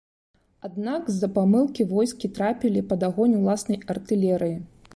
[0.67, 4.57] Аднак з-за памылкі войскі трапілі пад агонь уласнай артылерыі.